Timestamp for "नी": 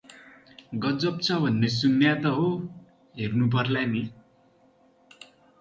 3.93-4.03